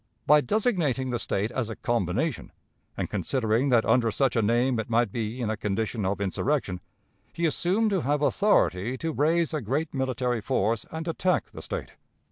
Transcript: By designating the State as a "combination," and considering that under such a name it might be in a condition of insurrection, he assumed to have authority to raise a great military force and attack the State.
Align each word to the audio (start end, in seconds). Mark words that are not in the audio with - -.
By 0.25 0.41
designating 0.41 1.11
the 1.11 1.19
State 1.19 1.51
as 1.51 1.69
a 1.69 1.75
"combination," 1.75 2.51
and 2.97 3.07
considering 3.07 3.69
that 3.69 3.85
under 3.85 4.09
such 4.09 4.35
a 4.35 4.41
name 4.41 4.79
it 4.79 4.89
might 4.89 5.11
be 5.11 5.39
in 5.39 5.51
a 5.51 5.55
condition 5.55 6.07
of 6.07 6.19
insurrection, 6.19 6.81
he 7.33 7.45
assumed 7.45 7.91
to 7.91 8.01
have 8.01 8.23
authority 8.23 8.97
to 8.97 9.11
raise 9.13 9.53
a 9.53 9.61
great 9.61 9.93
military 9.93 10.41
force 10.41 10.87
and 10.91 11.07
attack 11.07 11.51
the 11.51 11.61
State. 11.61 11.91